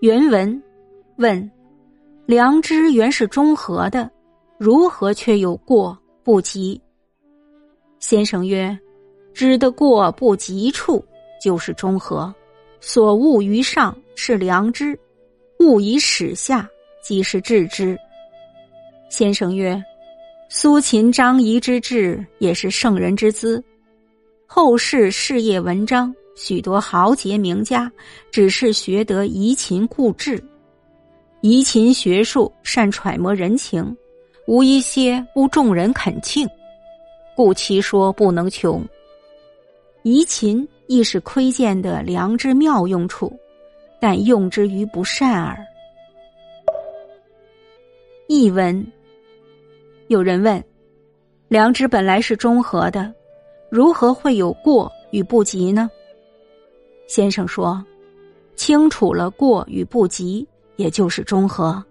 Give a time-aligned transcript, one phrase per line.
[0.00, 0.62] 原文
[1.16, 1.50] 问：
[2.24, 4.08] 良知原是中和的，
[4.56, 6.80] 如何却有过不及？
[7.98, 8.78] 先生曰：
[9.34, 11.04] 知的过不及处，
[11.42, 12.32] 就是中和。
[12.80, 14.96] 所恶于上是良知，
[15.58, 16.68] 恶以始下
[17.02, 17.98] 即是致之。
[19.10, 19.82] 先生曰：
[20.48, 23.60] 苏秦、张仪之志也是圣人之资。
[24.46, 27.90] 后世事业文章，许多豪杰名家，
[28.30, 30.40] 只是学得移情固志，
[31.40, 33.96] 移情学术善揣摩人情，
[34.46, 36.48] 无一些无众人肯庆，
[37.34, 38.86] 故其说不能穷。
[40.04, 43.36] 移情亦是窥见的良知妙用处，
[44.00, 45.58] 但用之于不善耳。
[48.28, 48.86] 译文：
[50.06, 50.62] 有人问，
[51.48, 53.12] 良知本来是中和的。
[53.70, 55.90] 如何会有过与不及呢？
[57.08, 57.84] 先生说
[58.54, 61.72] ：“清楚了过与不及，也就是中和。《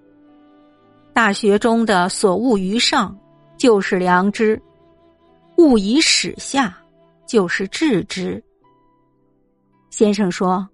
[1.11, 3.13] 大学》中的所恶于上，
[3.57, 4.57] 就是良知；
[5.57, 6.77] 恶以始下，
[7.25, 8.41] 就是致知。”
[9.91, 10.65] 先生说：“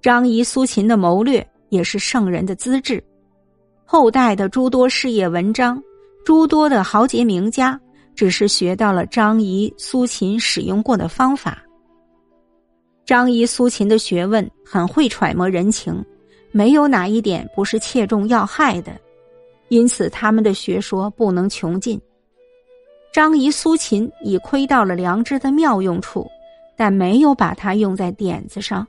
[0.00, 2.98] 张仪、苏秦的谋略，也是圣人的资质；
[3.84, 5.82] 后代的诸多事业文章，
[6.24, 7.78] 诸多的豪杰名家。”
[8.16, 11.62] 只是学到了张仪、苏秦使用过的方法。
[13.06, 16.04] 张仪、苏秦的学问很会揣摩人情，
[16.50, 19.00] 没有哪一点不是切中要害的，
[19.68, 22.00] 因此他们的学说不能穷尽。
[23.12, 26.28] 张仪、苏秦已窥到了良知的妙用处，
[26.76, 28.84] 但没有把它用在点子上。